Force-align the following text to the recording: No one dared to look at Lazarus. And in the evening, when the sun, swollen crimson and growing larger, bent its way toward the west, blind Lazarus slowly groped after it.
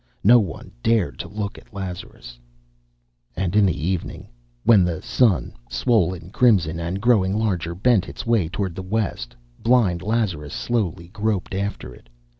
No 0.23 0.39
one 0.39 0.71
dared 0.81 1.19
to 1.19 1.27
look 1.27 1.59
at 1.59 1.71
Lazarus. 1.75 2.39
And 3.37 3.55
in 3.55 3.67
the 3.67 3.85
evening, 3.87 4.29
when 4.63 4.83
the 4.83 4.99
sun, 5.03 5.53
swollen 5.69 6.31
crimson 6.31 6.79
and 6.79 6.99
growing 6.99 7.37
larger, 7.37 7.75
bent 7.75 8.09
its 8.09 8.25
way 8.25 8.49
toward 8.49 8.73
the 8.73 8.81
west, 8.81 9.35
blind 9.61 10.01
Lazarus 10.01 10.55
slowly 10.55 11.09
groped 11.09 11.53
after 11.53 11.93
it. 11.93 12.09